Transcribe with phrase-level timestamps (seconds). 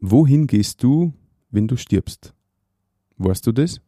[0.00, 1.12] Wohin gehst du,
[1.50, 2.32] wenn du stirbst?
[3.16, 3.80] Weißt du das?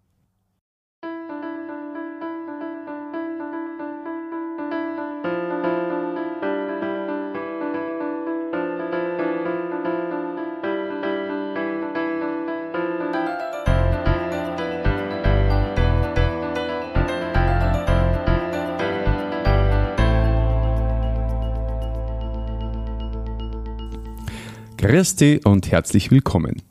[24.83, 26.63] Dich und herzlich willkommen.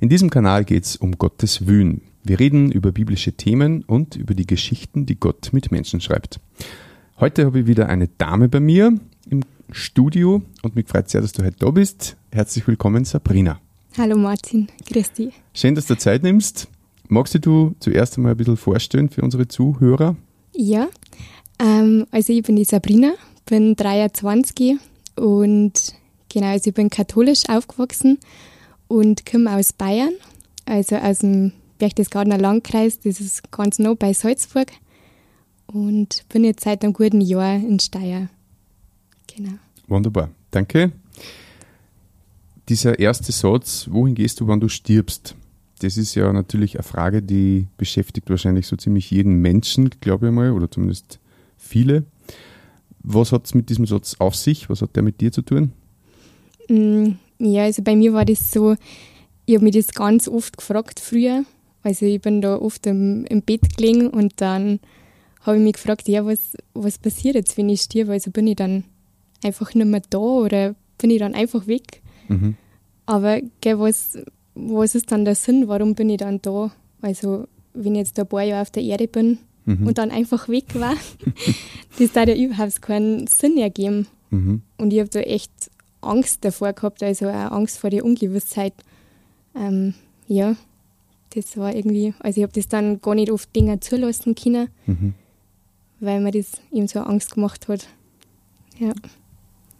[0.00, 2.00] In diesem Kanal geht es um Gottes Wühn.
[2.24, 6.40] Wir reden über biblische Themen und über die Geschichten, die Gott mit Menschen schreibt.
[7.20, 11.32] Heute habe ich wieder eine Dame bei mir im Studio und mich freut sehr, dass
[11.32, 12.16] du heute da bist.
[12.32, 13.60] Herzlich willkommen, Sabrina.
[13.98, 15.34] Hallo Martin, grüß dich.
[15.52, 16.68] Schön, dass du Zeit nimmst.
[17.08, 20.16] Magst du zuerst einmal ein bisschen vorstellen für unsere Zuhörer?
[20.54, 20.88] Ja,
[21.58, 23.12] ähm, also ich bin die Sabrina,
[23.44, 24.78] bin 23
[25.16, 25.98] und
[26.28, 28.18] Genau, also ich bin katholisch aufgewachsen
[28.86, 30.12] und komme aus Bayern,
[30.66, 34.68] also aus dem Berchtesgadener Landkreis, das ist ganz nah bei Salzburg.
[35.66, 38.28] Und bin jetzt seit einem guten Jahr in Steyr.
[39.26, 39.52] Genau.
[39.86, 40.92] Wunderbar, danke.
[42.68, 45.34] Dieser erste Satz, wohin gehst du, wann du stirbst?
[45.80, 50.32] Das ist ja natürlich eine Frage, die beschäftigt wahrscheinlich so ziemlich jeden Menschen, glaube ich
[50.32, 51.20] mal, oder zumindest
[51.56, 52.04] viele.
[53.00, 54.68] Was hat es mit diesem Satz auf sich?
[54.68, 55.72] Was hat der mit dir zu tun?
[56.68, 58.76] Mm, ja, also bei mir war das so,
[59.46, 61.44] ich habe mich das ganz oft gefragt früher.
[61.82, 64.80] Also ich bin da oft im, im Bett gelegen und dann
[65.42, 68.10] habe ich mich gefragt, ja, was, was passiert jetzt, wenn ich stirb?
[68.10, 68.84] Also bin ich dann
[69.42, 72.02] einfach nicht mehr da oder bin ich dann einfach weg?
[72.28, 72.56] Mhm.
[73.06, 74.18] Aber gell, was,
[74.54, 75.68] was ist dann der Sinn?
[75.68, 76.72] Warum bin ich dann da?
[77.00, 79.86] Also wenn ich jetzt ein paar Jahre auf der Erde bin mhm.
[79.86, 80.94] und dann einfach weg war,
[81.98, 84.08] das hat ja überhaupt keinen Sinn ergeben.
[84.30, 84.62] Mhm.
[84.76, 88.74] Und ich habe da echt Angst davor gehabt, also auch Angst vor der Ungewissheit.
[89.54, 89.94] Ähm,
[90.26, 90.56] ja,
[91.34, 95.14] das war irgendwie, also ich habe das dann gar nicht oft Dinge zulassen können, mhm.
[96.00, 97.88] weil mir das eben so Angst gemacht hat.
[98.78, 98.92] Ja.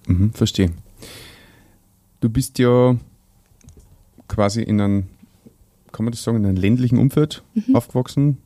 [0.06, 0.70] Mhm, verstehe.
[2.20, 2.96] Du bist ja
[4.26, 5.06] quasi in einem,
[5.92, 7.76] kann man das sagen, in einem ländlichen Umfeld mhm.
[7.76, 8.38] aufgewachsen,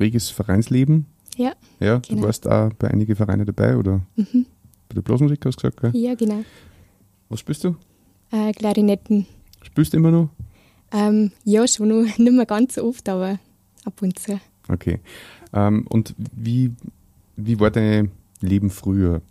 [0.00, 1.06] reges Vereinsleben.
[1.36, 1.52] Ja.
[1.78, 2.20] Ja, genau.
[2.20, 4.00] du warst auch bei einigen Vereinen dabei, oder?
[4.16, 4.46] Mhm.
[4.88, 5.90] Bei der Blasmusik hast du gesagt, gell?
[5.94, 6.44] Ja, genau.
[7.28, 7.76] Was spielst du?
[8.30, 9.26] Äh, Klarinetten.
[9.62, 10.30] Spielst du immer noch?
[10.92, 12.02] Ähm, ja, schon noch.
[12.18, 13.38] Nicht mehr ganz so oft, aber
[13.84, 14.40] ab und zu.
[14.68, 15.00] Okay.
[15.52, 16.72] Ähm, und wie,
[17.36, 19.22] wie war dein Leben früher?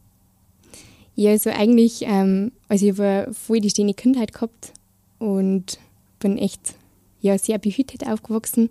[1.15, 4.73] Ja, also eigentlich, ähm, also ich habe voll die stehende Kindheit gehabt
[5.17, 5.79] und
[6.19, 6.75] bin echt
[7.21, 8.69] ja, sehr behütet aufgewachsen.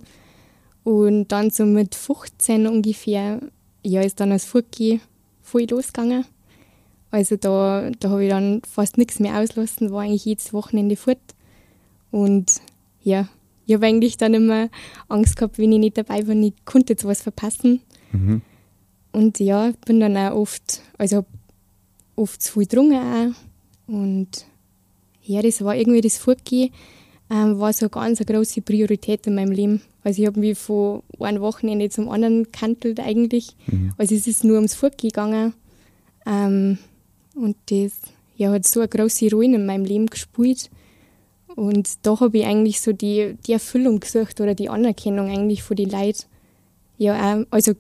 [0.85, 3.41] Und dann so mit 15 ungefähr,
[3.83, 5.01] ja, ist dann das Furtgehen
[5.43, 6.25] voll losgegangen.
[7.11, 11.19] Also da, da habe ich dann fast nichts mehr auslassen, war eigentlich jedes Wochenende fort.
[12.11, 12.61] Und
[13.03, 13.29] ja,
[13.67, 14.69] ich habe eigentlich dann immer
[15.09, 17.81] Angst gehabt, wenn ich nicht dabei war, ich konnte jetzt was verpassen.
[18.13, 18.43] Mhm.
[19.13, 21.27] Und ja, bin dann auch oft, also habe
[22.17, 23.93] oft zu viel getrunken auch.
[23.93, 24.47] Und
[25.23, 26.71] ja, das war irgendwie das Fortgehen,
[27.31, 29.83] ähm, war so eine ganz eine große Priorität in meinem Leben.
[30.05, 33.57] Also ich habe mich von einem Wochenende zum anderen gekantelt eigentlich.
[33.67, 33.93] Mhm.
[33.97, 35.55] Also es ist nur ums Fortgehen gegangen.
[36.25, 36.79] Ähm,
[37.37, 37.93] und das
[38.37, 40.71] ja, hat so eine große Rolle in meinem Leben gespielt.
[41.55, 45.77] Und da habe ich eigentlich so die, die Erfüllung gesucht oder die Anerkennung eigentlich von
[45.77, 46.25] den Leuten.
[46.99, 47.73] Ja, also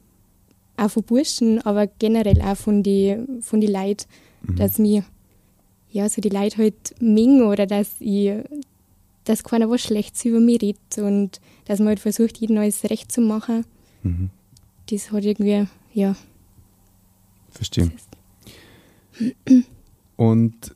[0.76, 4.06] auch von Burschen, aber generell auch von den von die Leuten,
[4.42, 4.56] mhm.
[4.56, 5.04] dass mir
[5.90, 8.32] ja, so die Leute halt mengen oder dass ich,
[9.24, 13.10] dass keiner was Schlechtes über mich redet und dass man halt versucht, jedem alles recht
[13.10, 13.64] zu machen.
[14.02, 14.30] Mhm.
[14.90, 16.14] Das hat irgendwie, ja.
[17.50, 17.90] Verstehe.
[20.16, 20.74] Und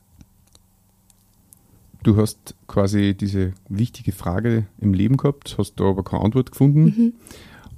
[2.03, 6.83] du hast quasi diese wichtige Frage im Leben gehabt, hast da aber keine Antwort gefunden.
[6.83, 7.13] Mhm.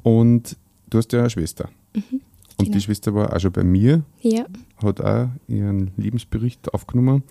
[0.04, 0.58] Und
[0.90, 1.70] du hast ja eine Schwester.
[1.94, 2.22] Mhm,
[2.58, 2.78] und genau.
[2.78, 4.46] die Schwester war auch schon bei mir, ja.
[4.78, 7.24] hat auch ihren Lebensbericht aufgenommen.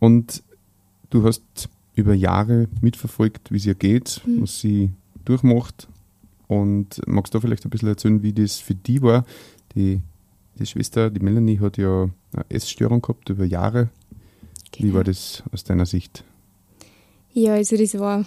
[0.00, 0.42] Und
[1.10, 4.42] du hast über Jahre mitverfolgt, wie es ihr geht, mhm.
[4.42, 4.90] was sie
[5.24, 5.88] durchmacht.
[6.46, 9.24] Und magst du vielleicht ein bisschen erzählen, wie das für die war?
[9.74, 10.00] Die
[10.58, 13.90] die Schwester, die Melanie, hat ja eine Essstörung gehabt über Jahre.
[14.72, 14.88] Genau.
[14.88, 16.24] Wie war das aus deiner Sicht?
[17.32, 18.24] Ja, also das war,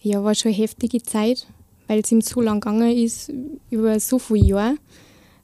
[0.00, 1.46] ja, war schon eine heftige Zeit,
[1.86, 3.32] weil es ihm so lang gegangen ist,
[3.70, 4.76] über so viele Jahre,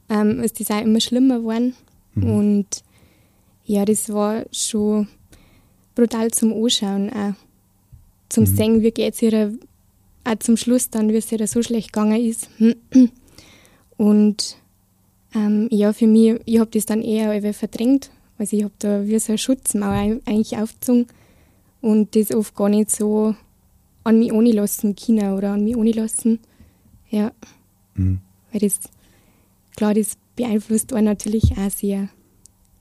[0.08, 1.75] ähm, ist das auch immer schlimmer geworden.
[2.14, 2.31] Mhm.
[2.31, 2.66] Und
[3.64, 5.08] ja, das war schon
[5.94, 7.34] brutal zum Anschauen auch.
[8.28, 8.56] Zum mhm.
[8.56, 9.56] Sehen, wie geht es ihr
[10.25, 12.48] auch zum Schluss dann, wie es ihr so schlecht gegangen ist.
[13.96, 14.56] Und
[15.34, 18.10] ähm, ja, für mich, ich habe das dann eher verdrängt.
[18.38, 21.06] Also ich habe da wie so eine Schutzmauer eigentlich aufgezogen
[21.81, 23.34] und das oft gar nicht so
[24.02, 26.40] an mich ohne lassen können oder an mich ohne lassen.
[27.10, 27.32] Ja.
[27.94, 28.20] Mhm.
[28.52, 28.81] Weil das,
[29.76, 32.08] klar, das beeinflusst einen natürlich auch sehr.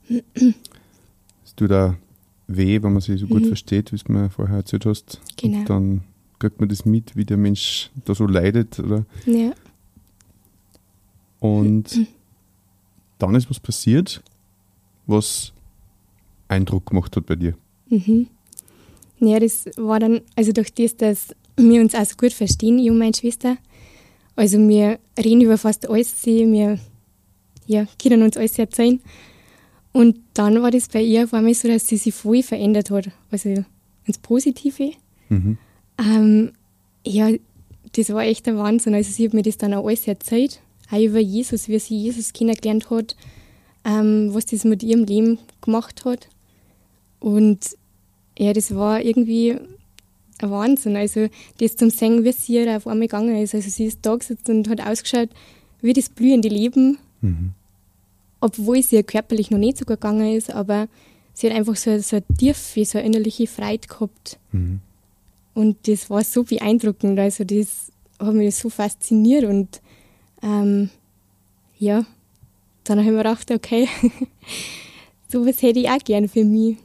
[1.46, 1.98] Es tut da
[2.48, 3.48] weh, wenn man sich so gut mhm.
[3.50, 5.22] versteht, wie es mir vorher erzählt hast.
[5.38, 5.60] Genau.
[5.60, 6.04] Und dann
[6.40, 9.06] kriegt man das mit, wie der Mensch da so leidet, oder?
[9.26, 9.52] Ja.
[11.40, 12.08] Und mhm.
[13.32, 14.22] dann ist was passiert,
[15.06, 15.54] was
[16.48, 17.56] Eindruck gemacht hat bei dir.
[17.90, 18.28] Mhm.
[19.20, 22.90] Ja, das war dann, also durch das, dass wir uns auch so gut verstehen, ich
[22.90, 23.58] und meine Schwester.
[24.36, 26.80] Also wir reden über fast alles, wir
[27.68, 29.00] ja, können uns alles erzählen.
[29.92, 33.12] Und dann war das bei ihr auf einmal so, dass sie sich voll verändert hat.
[33.30, 33.64] Also
[34.06, 34.92] ins Positive.
[35.30, 35.58] Mhm.
[36.00, 36.52] Ähm,
[37.06, 37.30] ja,
[37.96, 38.96] das war echt der Wahnsinn.
[38.96, 40.62] Also sie hat mir das dann auch alles erzählt.
[40.92, 43.16] Auch über Jesus, wie sie Jesus kennengelernt hat,
[43.86, 46.30] ähm, was das mit ihrem Leben gemacht hat.
[47.20, 47.78] Und
[48.38, 49.58] ja, das war irgendwie
[50.40, 50.96] ein Wahnsinn.
[50.96, 51.28] Also
[51.60, 53.56] das zum Singen, wie sie auf einmal gegangen ist.
[53.56, 55.30] Also sie ist da gesessen und hat ausgeschaut
[55.82, 56.98] wie das blühende Leben.
[57.22, 57.54] Mhm
[58.44, 60.90] obwohl sie ja körperlich noch nicht so gegangen ist, aber
[61.34, 64.38] sie hat einfach so, so eine tiefe, so eine innerliche Freude gehabt.
[64.52, 64.82] Mhm.
[65.54, 67.18] Und das war so beeindruckend.
[67.20, 69.82] Also das hat mich so fasziniert und
[70.44, 70.90] ähm,
[71.80, 72.06] ja,
[72.84, 73.88] dann habe ich mir gedacht, okay,
[75.28, 76.78] sowas hätte ich auch gern für mich.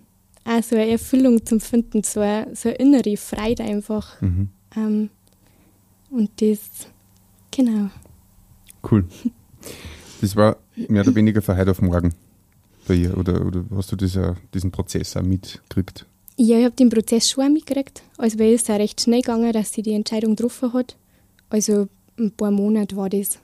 [0.45, 4.21] Auch so eine Erfüllung zum Finden, so eine, so eine innere Freude einfach.
[4.23, 4.49] Mhm.
[4.77, 5.11] Ähm,
[6.11, 6.61] und das,
[7.51, 7.91] genau.
[8.91, 9.05] Cool.
[10.21, 10.57] Das war
[10.89, 12.15] mehr oder weniger von heute auf morgen
[12.89, 13.17] bei ihr?
[13.17, 16.07] Oder, oder hast du dieser, diesen Prozess auch mitgekriegt?
[16.37, 18.03] Ja, ich habe den Prozess schon auch mitgekriegt.
[18.17, 20.97] Also bei ihr ist es auch recht schnell gegangen, dass sie die Entscheidung getroffen hat.
[21.51, 21.89] Also
[22.19, 23.39] ein paar Monate war das,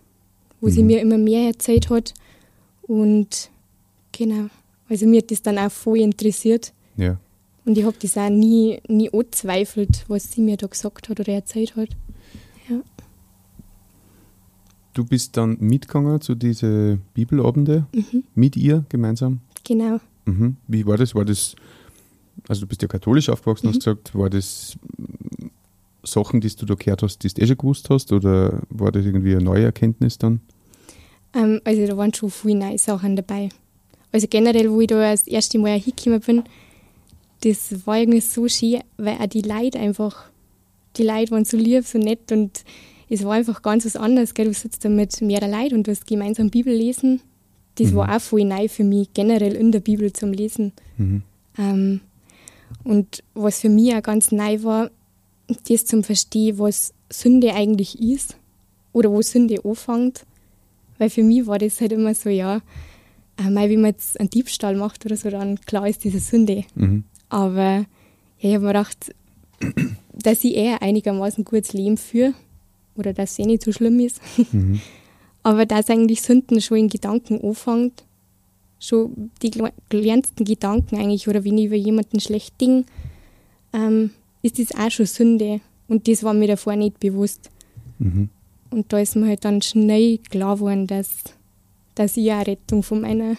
[0.65, 0.73] wo mhm.
[0.73, 2.15] sie mir immer mehr erzählt hat.
[2.83, 3.51] Und
[4.13, 4.49] genau,
[4.89, 6.73] also mir hat das dann auch voll interessiert.
[6.97, 7.19] Ja.
[7.67, 11.33] Und ich habe das auch nie, nie angezweifelt, was sie mir da gesagt hat oder
[11.35, 11.91] erzählt hat.
[12.69, 12.81] Ja.
[14.95, 18.25] Du bist dann mitgegangen zu diesen Bibelabende mhm.
[18.35, 19.41] mit ihr gemeinsam?
[19.65, 20.01] Genau.
[20.25, 20.57] Mhm.
[20.67, 21.15] Wie war das?
[21.15, 21.57] War das,
[22.49, 23.71] also du bist ja katholisch aufgewachsen, mhm.
[23.73, 24.79] hast gesagt, war das
[26.05, 29.05] Sachen, die du da gehört hast, die du eh schon gewusst hast oder war das
[29.05, 30.41] irgendwie eine neue Erkenntnis dann?
[31.35, 33.49] Ähm, also da waren schon viele neue Sachen dabei.
[34.13, 36.45] Also generell, wo ich da das erste Mal hingekommen bin,
[37.41, 40.31] das war irgendwie so schön, weil auch die Leute einfach,
[40.97, 42.65] die Leute waren so lieb, so nett und
[43.09, 44.35] es war einfach ganz was anderes.
[44.35, 44.47] Gell?
[44.47, 47.21] Du sitzt da mit mehreren Leuten und du hast gemeinsam Bibel lesen.
[47.77, 47.97] Das mhm.
[47.97, 50.73] war auch voll neu für mich, generell in der Bibel zum Lesen.
[50.97, 51.23] Mhm.
[51.59, 52.01] Ähm,
[52.83, 54.91] und was für mich auch ganz neu war,
[55.69, 58.37] das zum Verstehen, was Sünde eigentlich ist
[58.93, 60.25] oder wo Sünde anfängt.
[60.99, 62.61] Weil für mich war das halt immer so, ja,
[63.37, 66.65] äh, wie man jetzt einen Diebstahl macht oder so, dann klar ist diese Sünde.
[66.75, 67.05] Mhm.
[67.29, 67.87] Aber
[68.39, 69.15] ja, ich habe mir gedacht,
[70.13, 72.35] dass ich eher einigermaßen gutes Leben führe
[72.97, 74.21] oder dass es eh nicht so schlimm ist.
[74.53, 74.81] Mhm.
[75.43, 78.05] Aber dass eigentlich Sünden schon in Gedanken anfängt,
[78.81, 79.51] schon die
[79.91, 82.87] kleinsten Gedanken eigentlich, oder wenn ich über jemanden schlecht Ding,
[83.75, 84.11] ähm,
[84.41, 85.61] ist das auch schon Sünde.
[85.87, 87.51] Und das war mir davor nicht bewusst.
[87.99, 88.31] Mhm.
[88.75, 91.23] Und da ist mir halt dann schnell klar geworden, dass,
[91.95, 93.37] dass ich auch Rettung von meiner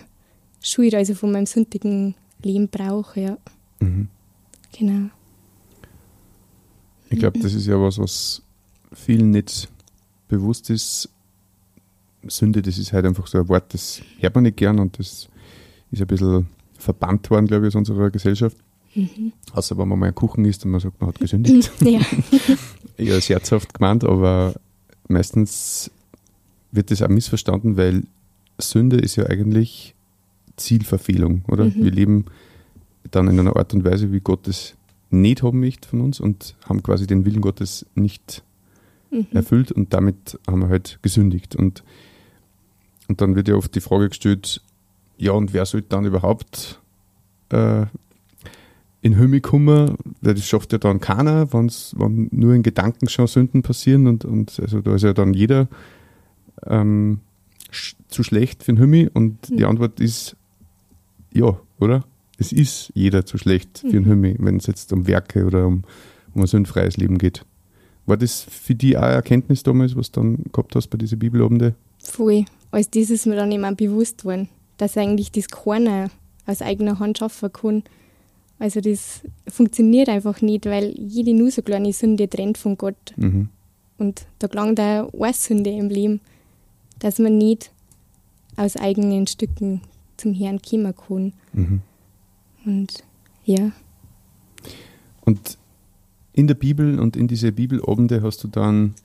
[0.62, 3.20] Schuld, also von meinem sündigen Leben brauche.
[3.20, 3.38] Ja.
[3.80, 4.08] Mhm.
[4.80, 5.10] Genau.
[7.10, 8.44] Ich glaube, das ist ja was, was
[8.94, 9.68] vielen nicht
[10.30, 11.10] bewusst ist,
[12.28, 15.28] Sünde, das ist halt einfach so ein Wort, das hört man nicht gern und das
[15.92, 16.48] ist ein bisschen
[16.80, 18.56] verbannt worden, glaube ich, aus unserer Gesellschaft.
[18.96, 19.34] Mhm.
[19.52, 21.70] Außer wenn man mal einen Kuchen isst und man sagt, man hat gesündigt.
[21.82, 22.00] Ja.
[22.98, 24.56] Eher scherzhaft gemeint, aber
[25.08, 25.92] meistens
[26.72, 28.04] wird das auch missverstanden, weil
[28.60, 29.96] Sünde ist ja eigentlich
[30.58, 31.66] Zielverfehlung, oder?
[31.66, 31.76] Mhm.
[31.76, 32.26] Wir leben
[33.12, 34.76] dann in einer Art und Weise, wie Gott es
[35.10, 38.44] nicht haben möchte von uns und haben quasi den Willen Gottes nicht
[39.12, 39.28] mhm.
[39.32, 41.56] erfüllt und damit haben wir halt gesündigt.
[41.56, 41.84] Und,
[43.08, 44.62] und dann wird ja oft die Frage gestellt,
[45.18, 46.82] ja, und wer sollte dann überhaupt
[47.50, 47.86] äh,
[49.06, 49.98] in Himmel kommen?
[50.22, 54.26] Weil das schafft ja dann keiner, wenn's, wenn nur in Gedanken schon Sünden passieren und,
[54.26, 55.68] und also da ist ja dann jeder
[56.66, 57.20] ähm,
[57.70, 59.58] sch zu schlecht für den Himmel und mhm.
[59.58, 60.36] die Antwort ist
[61.32, 62.04] ja, oder?
[62.38, 64.08] Es ist jeder zu schlecht für den mhm.
[64.08, 65.84] Himmel, wenn es jetzt um Werke oder um,
[66.34, 67.46] um ein sündfreies Leben geht.
[68.08, 71.20] War das für dich auch eine Erkenntnis damals, was du dann gehabt hast bei diesen
[71.20, 71.76] Bibelabenden?
[72.00, 72.46] Voll.
[72.72, 76.10] Als das ist mir dann immer bewusst worden, dass eigentlich das keiner
[76.48, 77.84] aus eigener Hand schaffen kann.
[78.58, 83.14] Also das funktioniert einfach nicht, weil jede nur so kleine Sünde trennt von Gott.
[83.18, 83.50] Mhm.
[83.98, 86.22] Und da gelangt auch eine Sünde im Leben,
[87.00, 87.72] dass man nicht
[88.56, 89.82] aus eigenen Stücken
[90.18, 91.34] zum Herrn kommen kann.
[91.54, 91.82] Mhm.
[92.66, 93.04] Und
[93.44, 93.72] ja.
[95.26, 95.58] Und
[96.34, 98.96] in der Bibel und in diese Bibelabende hast du dann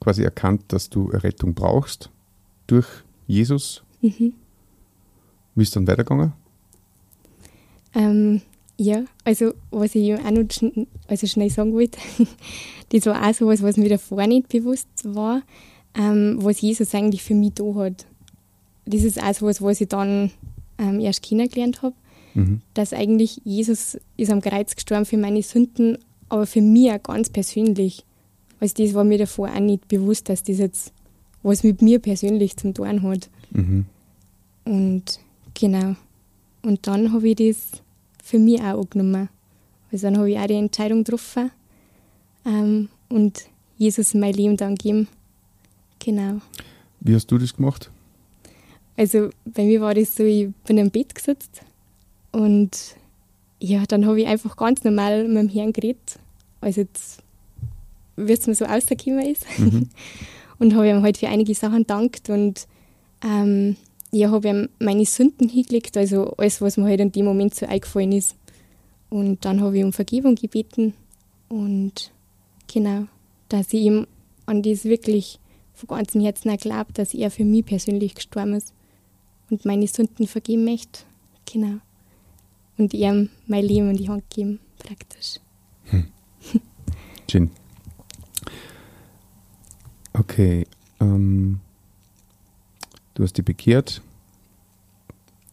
[0.00, 2.10] quasi erkannt, dass du Errettung brauchst
[2.66, 2.86] durch
[3.26, 3.82] Jesus.
[4.00, 4.34] Mhm.
[5.54, 6.32] Wie ist dann weitergegangen?
[7.94, 8.42] Ähm,
[8.76, 11.98] ja, also was ich auch noch schn also schnell sagen wollte,
[12.90, 15.42] das war auch so was, was mir davor nicht bewusst war,
[15.94, 18.06] ähm, was Jesus eigentlich für mich da hat.
[18.86, 20.30] Das ist auch so was, was ich dann
[20.78, 21.94] ähm, erst kennengelernt habe,
[22.34, 22.60] Mhm.
[22.74, 27.28] dass eigentlich Jesus ist am Kreuz gestorben für meine Sünden, aber für mich auch ganz
[27.30, 28.04] persönlich.
[28.60, 30.92] Also das war mir davor auch nicht bewusst, dass das jetzt
[31.42, 33.30] was mit mir persönlich zum tun hat.
[33.50, 33.86] Mhm.
[34.64, 35.18] Und
[35.54, 35.96] genau.
[36.62, 37.82] Und dann habe ich das
[38.22, 39.28] für mich auch angenommen.
[39.92, 41.50] Also dann habe ich auch die Entscheidung getroffen
[42.44, 45.08] ähm, und Jesus mein Leben dann gegeben.
[45.98, 46.40] Genau.
[47.00, 47.90] Wie hast du das gemacht?
[48.96, 51.62] Also bei mir war das so, ich bin im Bett gesetzt
[52.32, 52.96] und
[53.58, 56.18] ja, dann habe ich einfach ganz normal mit dem Herrn geredet,
[56.60, 57.22] als jetzt,
[58.16, 59.46] wie es mir so rausgekommen ist.
[59.58, 59.88] Mhm.
[60.58, 62.68] und habe ihm halt für einige Sachen dankt und
[63.24, 63.76] ähm,
[64.12, 67.66] ja, habe ihm meine Sünden hingelegt, also alles, was mir halt in dem Moment so
[67.66, 68.36] eingefallen ist.
[69.08, 70.94] Und dann habe ich um Vergebung gebeten
[71.48, 72.12] und
[72.72, 73.06] genau,
[73.48, 74.06] dass ich ihm
[74.46, 75.38] an das wirklich
[75.74, 78.72] von ganzem Herzen auch glaube, dass er für mich persönlich gestorben ist
[79.48, 81.00] und meine Sünden vergeben möchte.
[81.50, 81.78] Genau.
[82.78, 85.40] Und ihm mein Leben in die Hand geben, praktisch.
[87.30, 87.50] Schön.
[90.12, 90.66] Okay.
[91.00, 91.60] Ähm,
[93.14, 94.02] du hast dich bekehrt.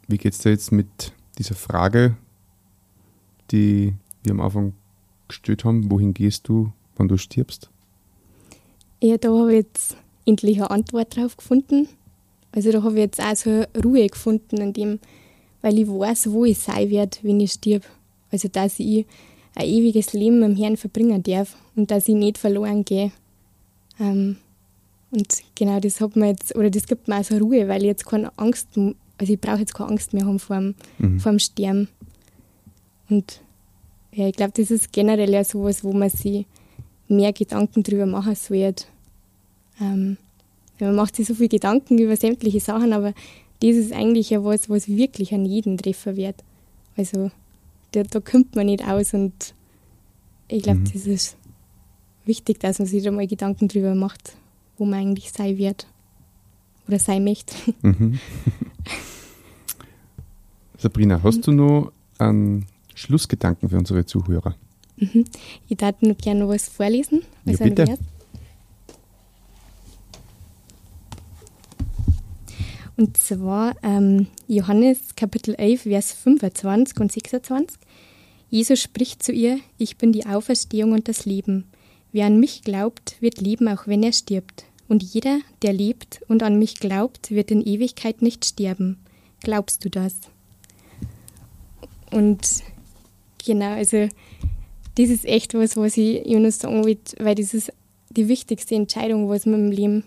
[0.07, 2.15] Wie geht es dir jetzt mit dieser Frage,
[3.51, 4.73] die wir am Anfang
[5.27, 5.91] gestellt haben?
[5.91, 7.69] Wohin gehst du, wann du stirbst?
[9.01, 11.87] Ja, da habe ich jetzt endlich eine Antwort drauf gefunden.
[12.51, 14.99] Also da habe ich jetzt auch so Ruhe gefunden, in dem,
[15.61, 17.83] weil ich weiß, wo ich sein werde, wenn ich stirb.
[18.31, 19.05] Also dass ich
[19.55, 23.11] ein ewiges Leben dem Herrn verbringen darf und dass ich nicht verloren gehe.
[23.99, 24.37] Ähm,
[25.11, 27.87] und genau das hat mir jetzt, oder das gibt mir auch so Ruhe, weil ich
[27.87, 31.19] jetzt keine Angst, also ich brauche jetzt keine Angst mehr haben vor dem, Mhm.
[31.19, 31.87] vor dem Sterben.
[33.09, 33.41] Und
[34.13, 36.45] ja, ich glaube, das ist generell ja sowas, wo man sich
[37.07, 38.85] mehr Gedanken drüber machen sollte.
[39.79, 40.17] Ähm,
[40.79, 43.13] man macht sich so viel Gedanken über sämtliche Sachen, aber
[43.61, 46.43] das ist eigentlich ja was, was wirklich an jeden treffen wird.
[46.97, 47.31] Also
[47.93, 49.53] da, da kommt man nicht aus und
[50.49, 50.91] ich glaube, Mhm.
[50.93, 51.37] das ist
[52.25, 54.35] wichtig, dass man sich da mal Gedanken drüber macht,
[54.77, 55.87] wo man eigentlich sein wird
[56.87, 57.55] oder sein möchte.
[57.81, 58.19] Mhm.
[60.77, 64.55] Sabrina, hast du noch einen Schlussgedanken für unsere Zuhörer?
[64.97, 65.25] Mhm.
[65.67, 67.21] Ich darf noch gerne noch was vorlesen.
[67.45, 67.97] Ja, Also ein bitte.
[72.95, 77.77] Und zwar ähm, Johannes Kapitel 11, Vers 25 und 26.
[78.49, 81.65] Jesus spricht zu ihr, ich bin die Auferstehung und das Leben.
[82.11, 84.63] Wer an mich glaubt, wird leben, auch wenn er stirbt.
[84.87, 88.97] Und jeder, der lebt und an mich glaubt, wird in Ewigkeit nicht sterben.
[89.41, 90.13] Glaubst du das?
[92.11, 92.63] Und
[93.45, 94.07] genau, also
[94.95, 97.71] das ist echt was, was ich Jonas sagen will, weil das ist
[98.09, 100.03] die wichtigste Entscheidung, was man im Leben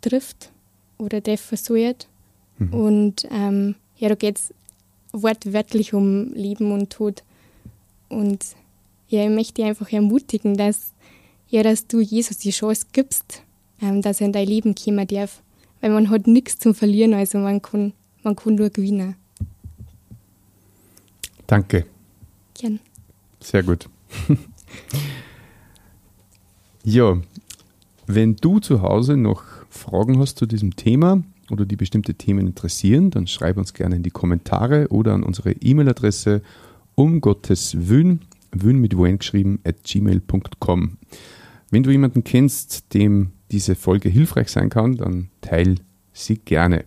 [0.00, 0.50] trifft
[0.98, 2.06] oder treffen sollte.
[2.58, 2.74] Mhm.
[2.74, 4.54] Und ähm, ja, da geht es
[5.12, 7.22] wortwörtlich um Leben und Tod.
[8.08, 8.44] Und
[9.08, 10.92] ja, ich möchte dich einfach ermutigen, dass,
[11.48, 13.42] ja, dass du Jesus die Chance gibst,
[13.84, 15.42] ähm, dass er in dein Leben kommen darf.
[15.80, 19.16] Weil man hat nichts zum Verlieren, also man kann, man kann nur gewinnen.
[21.46, 21.84] Danke.
[22.54, 22.80] Gern.
[23.40, 23.88] Sehr gut.
[26.84, 27.18] ja,
[28.06, 33.10] wenn du zu Hause noch Fragen hast zu diesem Thema oder die bestimmte Themen interessieren,
[33.10, 36.42] dann schreib uns gerne in die Kommentare oder an unsere E-Mail-Adresse
[36.94, 38.20] um Gottes Willen,
[38.52, 40.96] Willen mit Wayne geschrieben, at gmail.com.
[41.70, 45.76] Wenn du jemanden kennst, dem diese Folge hilfreich sein kann, dann teil
[46.12, 46.84] sie gerne.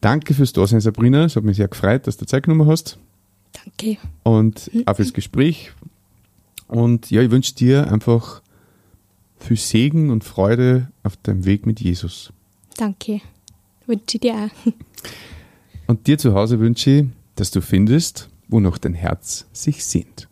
[0.00, 1.24] Danke fürs Dasein, Sabrina.
[1.24, 2.98] Es hat mich sehr gefreut, dass du Zeit genommen hast
[3.52, 3.98] Danke.
[4.24, 5.72] und auch fürs Gespräch.
[6.66, 8.42] Und ja, ich wünsche dir einfach
[9.38, 12.32] viel Segen und Freude auf deinem Weg mit Jesus.
[12.76, 13.20] Danke.
[13.86, 14.72] Wünsche ich dir auch.
[15.86, 17.06] Und dir zu Hause wünsche ich,
[17.36, 20.28] dass du findest, wo noch dein Herz sich sehnt.